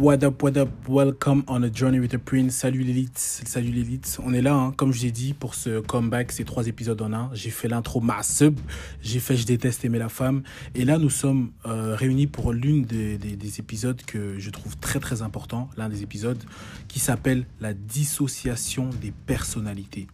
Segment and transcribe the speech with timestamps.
[0.00, 2.54] What up, what up, welcome on a journey with a prince.
[2.54, 4.20] Salut l'élite, salut l'élite.
[4.24, 7.12] On est là, hein, comme je l'ai dit, pour ce comeback, ces trois épisodes en
[7.12, 7.30] un.
[7.32, 8.60] J'ai fait l'intro ma sub,
[9.02, 10.44] j'ai fait Je déteste aimer la femme.
[10.76, 14.76] Et là, nous sommes euh, réunis pour l'une des, des, des épisodes que je trouve
[14.76, 16.44] très très important, l'un des épisodes
[16.86, 20.06] qui s'appelle La dissociation des personnalités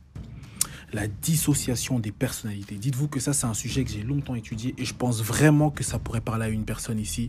[0.94, 2.76] la dissociation des personnalités.
[2.76, 5.82] Dites-vous que ça, c'est un sujet que j'ai longtemps étudié et je pense vraiment que
[5.82, 7.28] ça pourrait parler à une personne ici.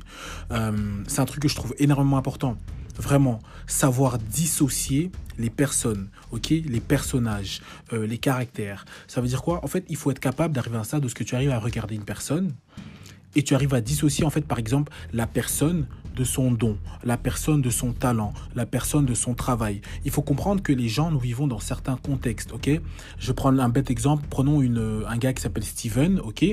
[0.52, 0.72] Euh,
[1.08, 2.58] c'est un truc que je trouve énormément important.
[2.98, 7.62] Vraiment, savoir dissocier les personnes, ok, les personnages,
[7.92, 8.86] euh, les caractères.
[9.08, 9.66] Ça veut dire quoi?
[9.66, 11.60] En fait, il faut être capable d'arriver à ça de ce que tu arrives à
[11.60, 12.54] regarder une personne
[13.36, 17.18] et tu arrives à dissocier en fait par exemple la personne de son don, la
[17.18, 19.82] personne de son talent, la personne de son travail.
[20.06, 22.70] Il faut comprendre que les gens, nous vivons dans certains contextes, ok?
[23.20, 26.46] Je prends un bête exemple, prenons une, un gars qui s'appelle Steven, ok?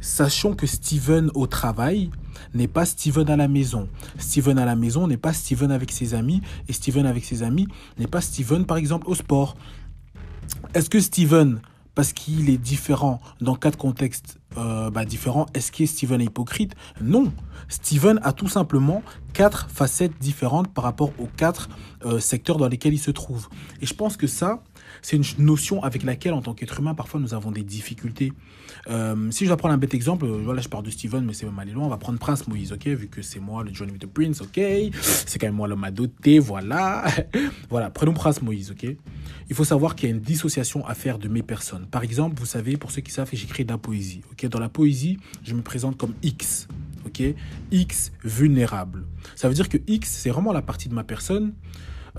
[0.00, 2.10] Sachons que Steven au travail
[2.54, 3.88] n'est pas Steven à la maison.
[4.18, 7.68] Steven à la maison n'est pas Steven avec ses amis, et Steven avec ses amis
[7.98, 9.56] n'est pas Steven par exemple au sport.
[10.74, 11.60] Est-ce que Steven
[11.98, 16.76] parce qu'il est différent dans quatre contextes euh, bah, différents, est-ce que Steven est hypocrite?
[17.00, 17.32] Non.
[17.66, 21.68] Steven a tout simplement quatre facettes différentes par rapport aux quatre
[22.04, 23.48] euh, secteurs dans lesquels il se trouve.
[23.82, 24.62] Et je pense que ça,
[25.02, 28.32] c'est une notion avec laquelle, en tant qu'être humain, parfois nous avons des difficultés.
[28.88, 31.46] Euh, si je dois prendre un bête exemple, voilà, je parle de Steven, mais c'est
[31.46, 31.86] même aller loin.
[31.86, 34.40] On va prendre Prince Moïse, ok Vu que c'est moi, le Johnny with the Prince,
[34.40, 34.60] ok
[35.02, 37.04] C'est quand même moi l'homme à doter, voilà.
[37.70, 38.86] voilà, prenons Prince Moïse, ok
[39.48, 41.86] Il faut savoir qu'il y a une dissociation à faire de mes personnes.
[41.86, 44.68] Par exemple, vous savez, pour ceux qui savent, j'écris de la poésie, ok Dans la
[44.68, 46.68] poésie, je me présente comme X,
[47.06, 47.22] ok
[47.70, 49.04] X vulnérable.
[49.34, 51.52] Ça veut dire que X, c'est vraiment la partie de ma personne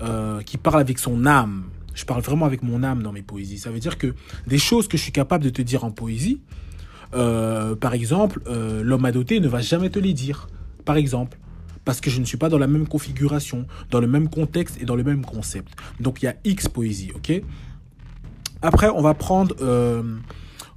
[0.02, 3.58] euh, qui parle avec son âme, je parle vraiment avec mon âme dans mes poésies.
[3.58, 4.14] Ça veut dire que
[4.46, 6.40] des choses que je suis capable de te dire en poésie,
[7.14, 10.48] euh, par exemple, euh, l'homme à doter ne va jamais te les dire.
[10.84, 11.38] Par exemple.
[11.84, 14.84] Parce que je ne suis pas dans la même configuration, dans le même contexte et
[14.84, 15.72] dans le même concept.
[15.98, 17.42] Donc il y a X poésie, ok?
[18.62, 19.56] Après, on va prendre...
[19.62, 20.02] Euh,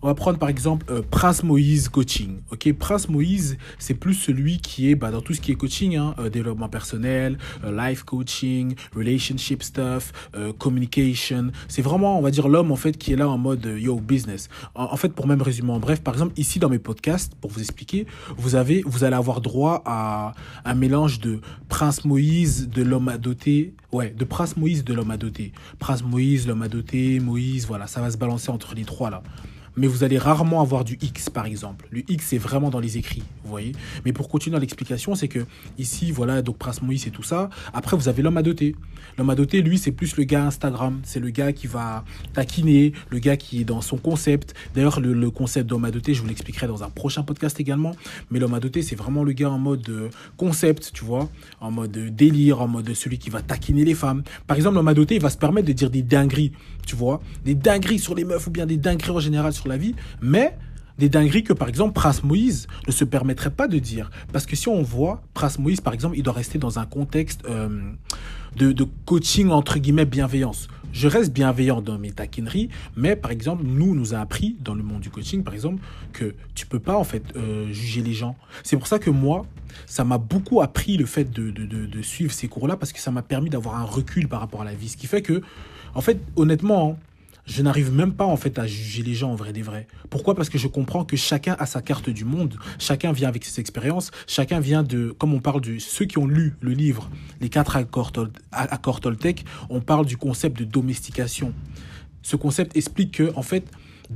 [0.04, 2.42] on va prendre par exemple euh, Prince Moïse Coaching.
[2.52, 5.96] Ok, Prince Moïse, c'est plus celui qui est bah, dans tout ce qui est coaching,
[5.96, 10.12] hein, euh, développement personnel, euh, life coaching, relationship stuff,
[10.60, 11.52] communication.
[11.70, 14.50] C'est vraiment, on va dire, l'homme en fait qui est là en mode yo business.
[14.76, 17.62] En, fait, pour même résumer en bref, par exemple ici dans mes podcasts, pour vous
[17.62, 18.06] expliquer,
[18.38, 20.34] vous avez, vous allez avoir droit à
[20.66, 25.12] un mélange de Prince Moïse, de l'homme à doter, ouais, de Prince Moïse, de l'homme
[25.12, 25.18] à
[25.80, 26.68] Prince Moïse, l'homme à
[27.22, 29.24] Moïse, voilà, ça va se balancer entre les trois là
[29.76, 31.88] mais vous allez rarement avoir du X, par exemple.
[31.92, 33.74] Le X, c'est vraiment dans les écrits, vous voyez.
[34.06, 35.46] Mais pour continuer l'explication, c'est que
[35.78, 37.50] ici, voilà, donc Prince Moïse et tout ça.
[37.74, 38.76] Après, vous avez l'homme à doter.
[39.18, 41.00] L'homme à doter, lui, c'est plus le gars Instagram.
[41.04, 42.04] C'est le gars qui va
[42.34, 44.54] taquiner, le gars qui est dans son concept.
[44.76, 47.92] D'ailleurs, le, concept d'homme à doter, je vous l'expliquerai dans un prochain podcast également.
[48.30, 51.30] Mais l'homme à doter, c'est vraiment le gars en mode euh, concept, tu vois,
[51.60, 54.24] en mode euh, délire, en mode celui qui va taquiner les femmes.
[54.48, 56.52] Par exemple, l'homme à doter, il va se permettre de dire des dingueries,
[56.86, 59.78] tu vois, des dingueries sur les meufs ou bien des dingueries en général sur la
[59.78, 60.58] vie, mais
[60.98, 64.12] des dingueries que, par exemple, Prince Moïse ne se permettrait pas de dire.
[64.32, 67.46] Parce que si on voit, Prince Moïse, par exemple, il doit rester dans un contexte
[67.50, 67.92] euh,
[68.56, 70.68] de, coaching, entre guillemets, bienveillance.
[70.92, 74.84] Je reste bienveillant dans mes taquineries, mais par exemple, nous, nous a appris dans le
[74.84, 75.82] monde du coaching, par exemple,
[76.12, 78.36] que tu peux pas, en fait, euh, juger les gens.
[78.62, 79.48] C'est pour ça que moi,
[79.88, 83.50] ça m'a beaucoup appris le fait de suivre ces cours-là, parce que ça m'a permis
[83.50, 84.90] d'avoir un recul par rapport à la vie.
[84.90, 85.42] Ce qui fait que,
[85.96, 86.98] en fait, honnêtement, hein,
[87.46, 89.88] je n'arrive même pas en fait à juger les gens en vrai des vrais.
[90.10, 90.36] Pourquoi?
[90.36, 93.60] Parce que je comprends que chacun a sa carte du monde, chacun vient avec ses
[93.60, 97.10] expériences, chacun vient de, comme on parle de ceux qui ont lu le livre,
[97.42, 98.12] les quatre accords,
[98.52, 101.54] accords Toltec, on parle du concept de domestication.
[102.22, 103.66] Ce concept explique que en fait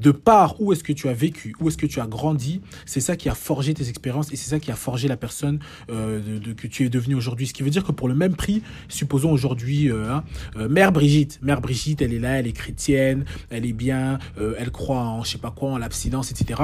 [0.01, 3.01] de part où est-ce que tu as vécu, où est-ce que tu as grandi, c'est
[3.01, 5.59] ça qui a forgé tes expériences et c'est ça qui a forgé la personne
[5.89, 7.47] euh, que tu es devenu aujourd'hui.
[7.47, 10.23] Ce qui veut dire que pour le même prix, supposons aujourd'hui, euh, hein,
[10.57, 14.71] euh, Mère Brigitte, Mère Brigitte, elle est là, elle est chrétienne, elle est bien, elle
[14.71, 16.61] croit en je sais pas quoi, en l'abstinence, etc.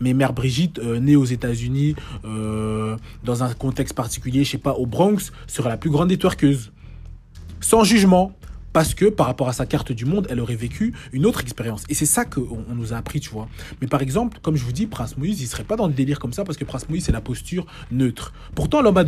[0.00, 1.94] Mais Mère Brigitte, née aux États-Unis,
[2.24, 6.18] dans un contexte particulier, je sais pas, au Bronx, sera la plus grande des
[7.60, 8.32] Sans jugement,
[8.72, 11.84] parce que par rapport à sa carte du monde, elle aurait vécu une autre expérience.
[11.88, 13.48] Et c'est ça qu'on on nous a appris, tu vois.
[13.80, 16.18] Mais par exemple, comme je vous dis, Prince Moïse, il serait pas dans le délire
[16.18, 18.32] comme ça parce que Prince Moïse, c'est la posture neutre.
[18.54, 19.04] Pourtant, l'homme à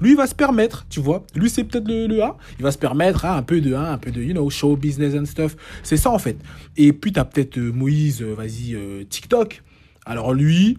[0.00, 1.24] lui, il va se permettre, tu vois.
[1.34, 2.36] Lui, c'est peut-être le, A.
[2.58, 5.14] Il va se permettre hein, un peu de un peu de, you know, show business
[5.14, 5.56] and stuff.
[5.82, 6.36] C'est ça, en fait.
[6.76, 9.62] Et puis, tu as peut-être euh, Moïse, euh, vas-y, euh, TikTok.
[10.04, 10.78] Alors lui,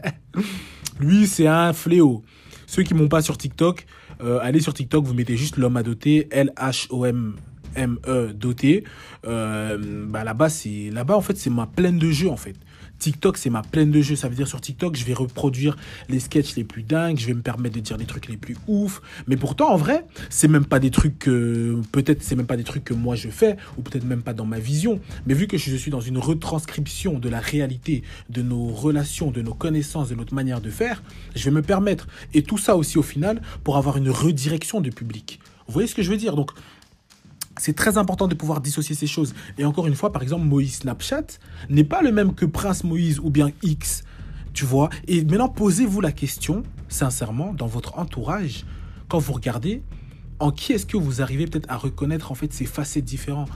[1.00, 2.22] lui, c'est un fléau.
[2.66, 3.86] Ceux qui m'ont pas sur TikTok,
[4.20, 7.36] euh, allez sur TikTok, vous mettez juste l'homme à doter, L-H-O-M.
[7.74, 8.82] M-E doté,
[9.26, 12.56] euh, bah là-bas, c'est, là-bas, en fait, c'est ma pleine de jeux, en fait.
[12.98, 14.16] TikTok, c'est ma plaine de jeu.
[14.16, 15.76] Ça veut dire sur TikTok, je vais reproduire
[16.08, 18.56] les sketchs les plus dingues, je vais me permettre de dire les trucs les plus
[18.66, 19.00] ouf.
[19.26, 22.64] Mais pourtant, en vrai, c'est même pas des trucs que, peut-être, c'est même pas des
[22.64, 25.00] trucs que moi je fais, ou peut-être même pas dans ma vision.
[25.26, 29.42] Mais vu que je suis dans une retranscription de la réalité, de nos relations, de
[29.42, 31.02] nos connaissances, de notre manière de faire,
[31.34, 32.08] je vais me permettre.
[32.34, 35.40] Et tout ça aussi, au final, pour avoir une redirection du public.
[35.66, 36.34] Vous voyez ce que je veux dire?
[36.34, 36.52] Donc,
[37.58, 39.34] c'est très important de pouvoir dissocier ces choses.
[39.58, 41.26] Et encore une fois, par exemple, Moïse Snapchat
[41.68, 44.04] n'est pas le même que Prince Moïse ou bien X.
[44.54, 48.64] Tu vois Et maintenant, posez-vous la question, sincèrement, dans votre entourage,
[49.08, 49.82] quand vous regardez,
[50.40, 53.50] en qui est-ce que vous arrivez peut-être à reconnaître en fait ces facettes différentes?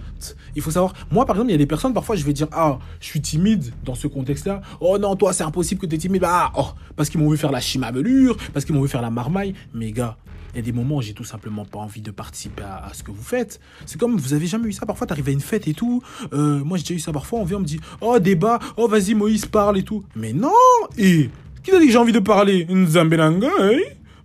[0.56, 2.48] Il faut savoir, moi par exemple, il y a des personnes, parfois je vais dire,
[2.52, 4.62] ah, je suis timide dans ce contexte-là.
[4.80, 6.24] Oh non, toi c'est impossible que tu es timide.
[6.26, 9.10] Ah, oh, parce qu'ils m'ont vu faire la chimabelure, parce qu'ils m'ont vu faire la
[9.10, 9.54] marmaille.
[9.74, 10.16] Mais gars,
[10.52, 13.02] il y a des moments où j'ai tout simplement pas envie de participer à, ce
[13.02, 13.60] que vous faites.
[13.86, 14.86] C'est comme, vous avez jamais eu ça?
[14.86, 16.02] Parfois, t'arrives à une fête et tout.
[16.32, 18.88] Euh, moi j'ai déjà eu ça parfois, on vient, on me dit, oh débat, oh
[18.88, 20.04] vas-y Moïse parle et tout.
[20.14, 20.50] Mais non
[20.98, 21.30] Et
[21.62, 22.66] qui t'a dit que j'ai envie de parler?
[22.68, 23.78] Nzambelanga, hein?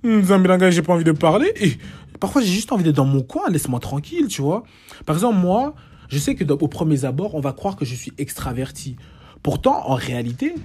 [0.03, 1.51] Nzambelanga, j'ai pas envie de parler.
[1.61, 1.77] Et
[2.19, 4.63] parfois j'ai juste envie d'être dans mon coin, laisse-moi tranquille, tu vois.
[5.05, 5.75] Par exemple, moi,
[6.09, 8.95] je sais que au premier abord, on va croire que je suis extraverti.
[9.43, 10.55] Pourtant, en réalité,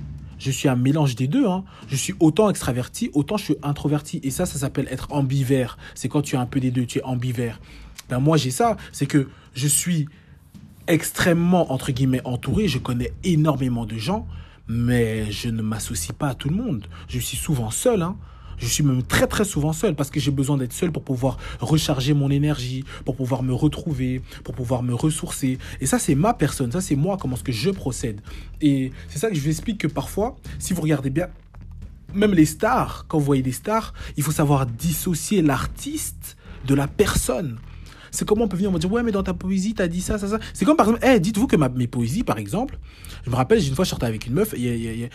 [0.43, 1.47] je suis un mélange des deux.
[1.47, 1.65] Hein.
[1.89, 4.21] Je suis autant extraverti, autant je suis introverti.
[4.25, 5.79] Et ça, ça s'appelle être ambivert.
[5.95, 7.61] C'est quand tu as un peu des deux, tu es ambivert.
[8.09, 8.77] Ben moi, j'ai ça.
[8.91, 10.09] C'est que je suis
[10.89, 12.67] extrêmement, entre guillemets, entouré.
[12.67, 14.27] Je connais énormément de gens,
[14.67, 16.87] mais je ne m'associe pas à tout le monde.
[17.09, 18.03] Je suis souvent seul.
[18.03, 18.17] Hein.
[18.59, 21.39] Je suis même très très souvent seul parce que j'ai besoin d'être seul pour pouvoir
[21.61, 25.59] recharger mon énergie, pour pouvoir me retrouver, pour pouvoir me ressourcer.
[25.81, 28.21] Et ça, c'est ma personne, ça, c'est moi, comment est-ce que je procède.
[28.61, 31.29] Et c'est ça que je vous explique que parfois, si vous regardez bien,
[32.15, 36.87] même les stars, quand vous voyez des stars, il faut savoir dissocier l'artiste de la
[36.87, 37.59] personne.
[38.13, 40.19] C'est comment on peut venir me dire, ouais, mais dans ta poésie, t'as dit ça,
[40.19, 40.39] ça, ça.
[40.53, 42.79] C'est comme par exemple, hey, dites-vous que mes poésies, par exemple,
[43.25, 44.55] je me rappelle, une fois, je sortais avec une meuf,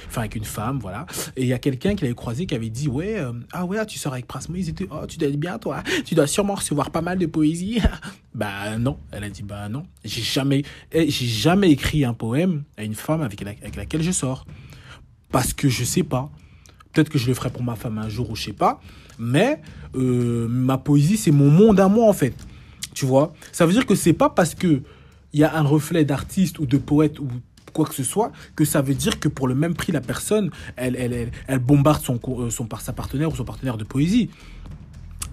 [0.08, 1.06] enfin, avec une femme, voilà.
[1.36, 3.86] Et il y a quelqu'un qui l'avait croisé qui avait dit, ouais, euh, ah ouais,
[3.86, 5.84] tu sors avec Prince Moïse et oh, tu dois être bien, toi.
[6.06, 7.80] Tu dois sûrement recevoir pas mal de poésie.
[8.34, 8.98] bah, non.
[9.12, 9.86] Elle a dit, bah, non.
[10.04, 14.12] J'ai jamais, eh, j'ai jamais écrit un poème à une femme avec, avec laquelle je
[14.12, 14.46] sors.
[15.32, 16.32] Parce que je sais pas.
[16.94, 18.80] Peut-être que je le ferai pour ma femme un jour ou je sais pas.
[19.20, 19.62] Mais
[19.96, 22.34] euh, ma poésie, c'est mon monde à moi, en fait.
[22.98, 23.32] Tu vois?
[23.52, 24.82] Ça veut dire que c'est pas parce que
[25.32, 27.28] il y a un reflet d'artiste ou de poète ou
[27.72, 30.50] quoi que ce soit, que ça veut dire que pour le même prix, la personne,
[30.78, 34.32] elle, elle, elle, bombarde son, euh, son, sa partenaire ou son partenaire de poésie.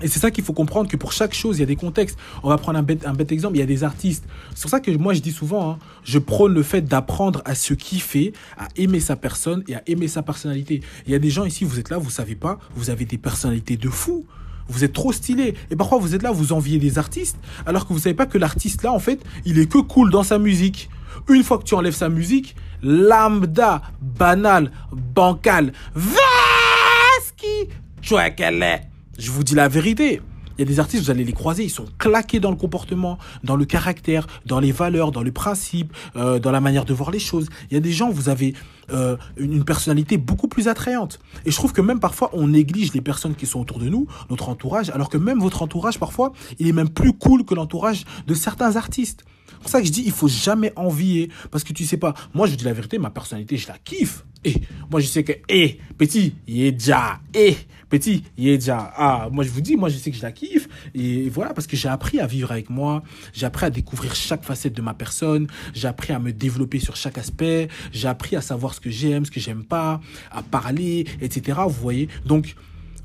[0.02, 2.18] Et c'est ça qu'il faut comprendre, que pour chaque chose, il y a des contextes.
[2.42, 4.26] On va prendre un bête, un bête exemple, il y a des artistes.
[4.54, 7.54] C'est pour ça que moi, je dis souvent, hein, je prône le fait d'apprendre à
[7.54, 10.82] se kiffer, à aimer sa personne et à aimer sa personnalité.
[11.06, 13.16] Il y a des gens ici, vous êtes là, vous savez pas, vous avez des
[13.16, 14.26] personnalités de fou.
[14.68, 15.54] Vous êtes trop stylé.
[15.70, 18.38] Et parfois, vous êtes là, vous enviez des artistes, alors que vous savez pas que
[18.38, 20.88] l'artiste là, en fait, il est que cool dans sa musique.
[21.28, 27.68] Une fois que tu enlèves sa musique, lambda, banal, bancal, vasqui,
[28.02, 28.82] tu vois qu'elle est.
[29.18, 30.20] Je vous dis la vérité.
[30.56, 33.18] Il y a des artistes, vous allez les croiser, ils sont claqués dans le comportement,
[33.42, 37.10] dans le caractère, dans les valeurs, dans le principe, euh, dans la manière de voir
[37.10, 37.48] les choses.
[37.70, 38.54] Il y a des gens, vous avez
[38.90, 41.18] euh, une personnalité beaucoup plus attrayante.
[41.44, 44.06] Et je trouve que même parfois, on néglige les personnes qui sont autour de nous,
[44.30, 48.04] notre entourage, alors que même votre entourage, parfois, il est même plus cool que l'entourage
[48.26, 49.24] de certains artistes.
[49.48, 51.30] C'est pour ça que je dis, il faut jamais envier.
[51.50, 54.24] Parce que tu sais pas, moi je dis la vérité, ma personnalité, je la kiffe.
[54.44, 54.54] Et
[54.90, 57.56] moi je sais que, eh, petit, il est déjà, eh,
[57.98, 60.32] petit, il est déjà, ah, moi je vous dis, moi je sais que je la
[60.32, 60.68] kiffe.
[60.94, 64.44] Et voilà, parce que j'ai appris à vivre avec moi, j'ai appris à découvrir chaque
[64.44, 68.40] facette de ma personne, j'ai appris à me développer sur chaque aspect, j'ai appris à
[68.40, 70.00] savoir ce que j'aime, ce que j'aime pas,
[70.32, 71.58] à parler, etc.
[71.68, 72.56] Vous voyez Donc,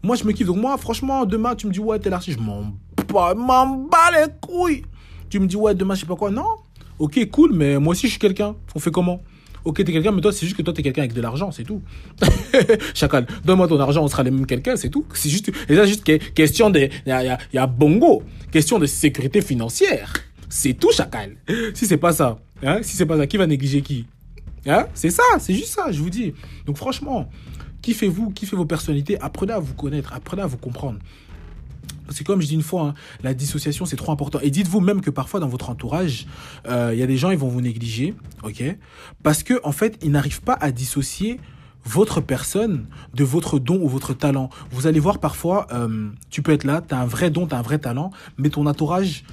[0.01, 0.47] moi je me kiffe.
[0.47, 4.83] Donc moi, franchement, demain, tu me dis, ouais, t'es l'artiste, je m'en bats les couilles.
[5.29, 6.31] Tu me dis, ouais, demain, je sais pas quoi.
[6.31, 6.55] Non.
[6.97, 8.55] Ok, cool, mais moi aussi, je suis quelqu'un.
[8.75, 9.21] On fait comment?
[9.69, 11.63] Ok, t'es quelqu'un, mais toi, c'est juste que toi, t'es quelqu'un avec de l'argent, c'est
[11.63, 11.83] tout.
[12.95, 15.05] Chacal, donne-moi ton argent, on sera les mêmes quelqu'un, c'est tout.
[15.13, 18.23] C'est juste, et ça, juste question de, il y a, y a, bongo.
[18.51, 20.11] Question de sécurité financière.
[20.49, 21.35] C'est tout, Chacal.
[21.75, 24.07] Si c'est pas ça, hein, si c'est pas ça, qui va négliger qui?
[24.65, 24.87] Hein?
[24.95, 26.33] C'est ça, c'est juste ça, je vous dis.
[26.65, 27.29] Donc, franchement,
[27.83, 30.97] kiffez-vous, kiffez vos personnalités, apprenez à vous connaître, apprenez à vous comprendre.
[32.09, 34.39] C'est comme je dis une fois, hein, la dissociation c'est trop important.
[34.41, 36.27] Et dites-vous même que parfois dans votre entourage,
[36.67, 38.63] euh, il y a des gens ils vont vous négliger, ok?
[39.23, 41.39] Parce que en fait ils n'arrivent pas à dissocier
[41.85, 44.49] votre personne de votre don ou votre talent.
[44.71, 47.55] Vous allez voir parfois, euh, tu peux être là, tu as un vrai don, tu
[47.55, 49.23] as un vrai talent, mais ton entourage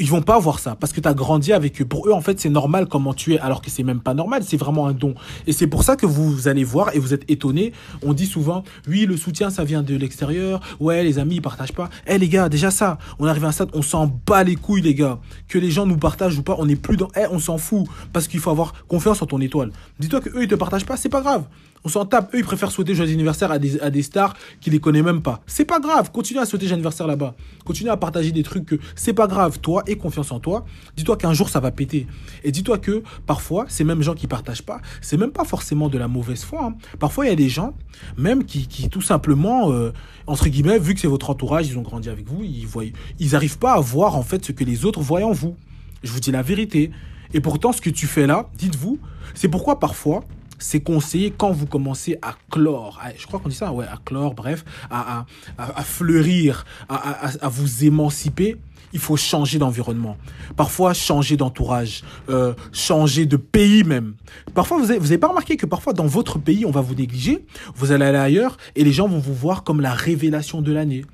[0.00, 1.84] ils vont pas voir ça parce que tu as grandi avec eux.
[1.84, 4.42] Pour eux, en fait, c'est normal comment tu es, alors que c'est même pas normal,
[4.44, 5.14] c'est vraiment un don.
[5.46, 7.72] Et c'est pour ça que vous allez voir et vous êtes étonnés.
[8.02, 10.60] On dit souvent, oui, le soutien, ça vient de l'extérieur.
[10.80, 11.90] Ouais, les amis, ils partagent pas.
[12.06, 14.82] Eh, les gars, déjà ça, on arrive à un stade, on s'en bat les couilles,
[14.82, 15.18] les gars.
[15.48, 17.86] Que les gens nous partagent ou pas, on n'est plus dans, eh, on s'en fout.
[18.12, 19.70] Parce qu'il faut avoir confiance en ton étoile.
[19.98, 21.44] Dis-toi que eux, ils te partagent pas, c'est pas grave.
[21.84, 22.34] On s'en tape.
[22.34, 25.22] Eux, ils préfèrent souhaiter joyeux anniversaire à des, à des stars qui les connaissent même
[25.22, 25.40] pas.
[25.46, 26.10] C'est pas grave.
[26.10, 27.34] Continue à souhaiter joyeux anniversaire là-bas.
[27.64, 29.60] Continue à partager des trucs que c'est pas grave.
[29.60, 30.64] Toi, aie confiance en toi.
[30.96, 32.06] Dis-toi qu'un jour, ça va péter.
[32.44, 35.96] Et dis-toi que parfois, ces mêmes gens qui partagent pas, c'est même pas forcément de
[35.96, 36.64] la mauvaise foi.
[36.64, 36.74] hein.
[36.98, 37.74] Parfois, il y a des gens,
[38.18, 39.92] même qui, qui tout simplement, euh,
[40.26, 42.84] entre guillemets, vu que c'est votre entourage, ils ont grandi avec vous, ils voient,
[43.18, 45.56] ils arrivent pas à voir en fait ce que les autres voient en vous.
[46.02, 46.90] Je vous dis la vérité.
[47.32, 48.98] Et pourtant, ce que tu fais là, dites-vous,
[49.34, 50.24] c'est pourquoi parfois,
[50.60, 54.34] c'est conseillé quand vous commencez à clore, je crois qu'on dit ça, ouais, à clore,
[54.34, 55.24] bref, à,
[55.58, 58.56] à, à- fleurir, à, vous émanciper.
[58.92, 60.16] Il faut changer d'environnement.
[60.56, 64.14] Parfois, changer d'entourage, euh, changer de pays même.
[64.52, 66.96] Parfois, vous avez, vous avez pas remarqué que parfois, dans votre pays, on va vous
[66.96, 67.44] négliger.
[67.76, 71.04] Vous allez aller ailleurs et les gens vont vous voir comme la révélation de l'année.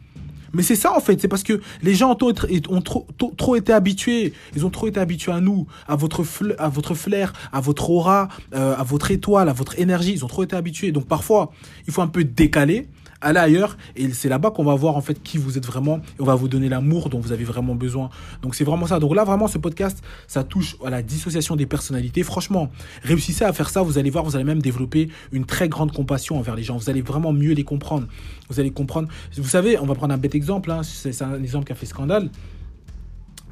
[0.56, 4.64] Mais c'est ça en fait, c'est parce que les gens ont, trop, été habitués, ils
[4.64, 6.24] ont trop été habitués à nous, à votre,
[6.58, 10.28] à votre flair, à votre aura, euh, à votre étoile, à votre énergie, ils ont
[10.28, 10.92] trop été habitués.
[10.92, 11.52] Donc parfois,
[11.86, 12.88] il faut un peu décaler,
[13.20, 16.20] aller ailleurs, et c'est là-bas qu'on va voir en fait qui vous êtes vraiment, et
[16.20, 18.10] on va vous donner l'amour dont vous avez vraiment besoin.
[18.42, 18.98] Donc c'est vraiment ça.
[18.98, 22.22] Donc là, vraiment, ce podcast, ça touche à la dissociation des personnalités.
[22.22, 22.70] Franchement,
[23.02, 26.38] réussissez à faire ça, vous allez voir, vous allez même développer une très grande compassion
[26.38, 26.76] envers les gens.
[26.76, 28.06] Vous allez vraiment mieux les comprendre.
[28.48, 29.08] Vous allez comprendre.
[29.36, 30.70] Vous savez, on va prendre un bête exemple.
[30.70, 30.82] hein.
[30.82, 32.30] C'est un exemple qui a fait scandale.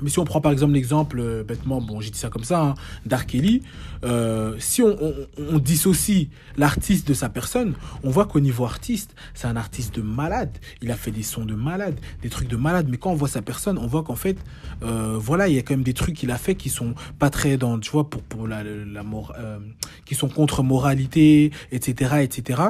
[0.02, 2.60] Mais si on prend par exemple l'exemple, euh, bêtement, bon, j'ai dit ça comme ça,
[2.60, 2.74] hein,
[3.06, 3.26] d'R.
[3.26, 3.62] Kelly,
[4.04, 9.56] euh, si on, dissocie l'artiste de sa personne, on voit qu'au niveau artiste, c'est un
[9.56, 10.50] artiste de malade.
[10.82, 12.86] Il a fait des sons de malade, des trucs de malade.
[12.90, 14.36] Mais quand on voit sa personne, on voit qu'en fait,
[14.82, 17.30] euh, voilà, il y a quand même des trucs qu'il a fait qui sont pas
[17.30, 19.02] très dans, tu vois, pour, pour la, la
[19.38, 19.58] euh,
[20.04, 22.62] qui sont contre moralité, etc., etc.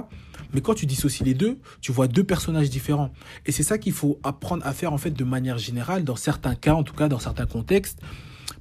[0.54, 3.10] Mais quand tu dissocies les deux, tu vois deux personnages différents.
[3.44, 6.54] Et c'est ça qu'il faut apprendre à faire en fait de manière générale, dans certains
[6.54, 8.00] cas, en tout cas dans certains contextes,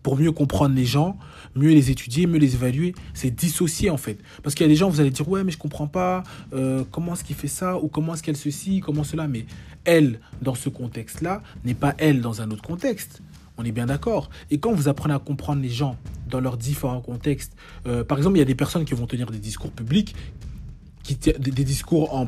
[0.02, 1.18] pour mieux comprendre les gens,
[1.56, 2.94] mieux les étudier, mieux les évaluer.
[3.14, 4.20] C'est dissocier en fait.
[4.42, 6.24] Parce qu'il y a des gens, vous allez dire ouais mais je comprends pas
[6.54, 9.28] euh, comment est-ce qu'il fait ça ou comment est-ce qu'elle ceci, comment cela.
[9.28, 9.46] Mais
[9.86, 13.22] elle dans ce contexte-là n'est pas elle dans un autre contexte.
[13.58, 14.30] On est bien d'accord.
[14.50, 15.98] Et quand vous apprenez à comprendre les gens
[16.28, 19.30] dans leurs différents contextes, euh, par exemple, il y a des personnes qui vont tenir
[19.30, 20.16] des discours publics
[21.04, 22.26] qui des, discours en,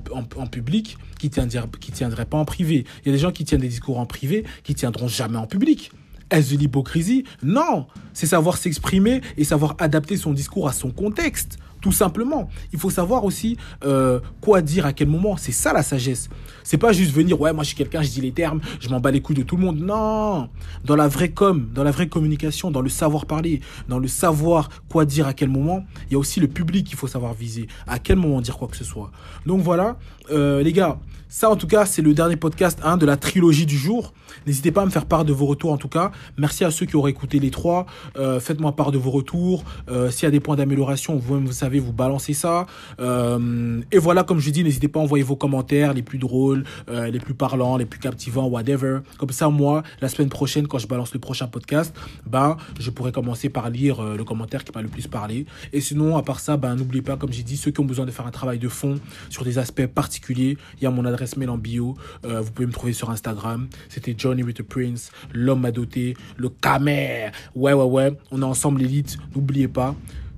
[0.47, 2.85] public qui tiendraient, tiendraient pas en privé.
[3.03, 5.47] Il y a des gens qui tiennent des discours en privé qui tiendront jamais en
[5.47, 5.91] public.
[6.31, 7.23] Est-ce de l'hypocrisie?
[7.43, 12.49] Non, c'est savoir s'exprimer et savoir adapter son discours à son contexte, tout simplement.
[12.73, 15.37] Il faut savoir aussi euh, quoi dire à quel moment.
[15.37, 16.29] C'est ça la sagesse.
[16.63, 18.99] C'est pas juste venir, ouais, moi je suis quelqu'un, je dis les termes, je m'en
[18.99, 19.77] bats les couilles de tout le monde.
[19.77, 20.49] Non,
[20.83, 24.69] dans la vraie com, dans la vraie communication, dans le savoir parler, dans le savoir
[24.89, 27.67] quoi dire à quel moment, il y a aussi le public qu'il faut savoir viser.
[27.85, 29.11] À quel moment dire quoi que ce soit.
[29.45, 29.99] Donc voilà,
[30.31, 30.97] euh, les gars,
[31.29, 34.11] ça en tout cas c'est le dernier podcast hein, de la trilogie du jour.
[34.47, 36.11] N'hésitez pas à me faire part de vos retours en tout cas.
[36.39, 37.85] Merci à ceux qui auraient écouté les trois.
[38.17, 39.63] Euh, Faites-moi part de vos retours.
[40.09, 42.65] S'il y a des points d'amélioration, vous-même vous savez, vous balancez ça.
[42.99, 46.63] Euh, et voilà, comme je dis, n'hésitez pas à envoyer vos commentaires les plus drôles,
[46.89, 48.99] euh, les plus parlants, les plus captivants, whatever.
[49.17, 53.11] Comme ça, moi, la semaine prochaine, quand je balance le prochain podcast, ben, je pourrais
[53.11, 55.45] commencer par lire euh, le commentaire qui m'a le plus parlé.
[55.73, 58.05] Et sinon, à part ça, ben, n'oubliez pas, comme j'ai dit, ceux qui ont besoin
[58.05, 61.37] de faire un travail de fond sur des aspects particuliers, il y a mon adresse
[61.37, 61.95] mail en bio.
[62.23, 63.67] Vous pouvez me trouver sur Instagram.
[63.89, 67.31] C'était Johnny with the Prince, l'homme à doter, le camer.
[67.55, 68.17] Ouais, ouais, ouais.
[68.31, 69.17] On est ensemble, l'élite.
[69.35, 69.95] N'oubliez pas.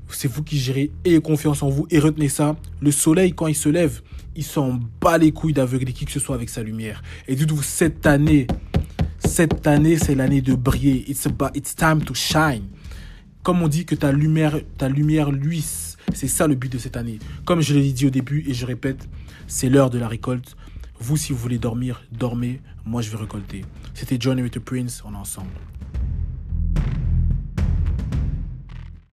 [0.10, 0.92] C'est vous qui gérez.
[1.06, 2.56] Ayez confiance en vous et retenez ça.
[2.82, 4.02] Le soleil, quand il se lève,
[4.36, 7.02] il s'en bat les couilles d'aveugler qui que ce soit avec sa lumière.
[7.28, 8.48] Et dites-vous, cette année,
[9.20, 11.10] cette année, c'est l'année de briller.
[11.10, 11.28] It's,
[11.76, 12.64] time to shine.
[13.44, 15.98] Comme on dit que ta lumière, ta lumière luise.
[16.14, 17.20] C'est ça le but de cette année.
[17.46, 19.08] Comme je l'ai dit au début et je répète,
[19.48, 20.56] c'est l'heure de la récolte.
[21.00, 22.62] Vous, si vous voulez dormir, dormez.
[22.86, 23.66] Moi, je vais récolter.
[23.94, 25.04] C'était Johnny with the Prince.
[25.06, 25.52] On est ensemble.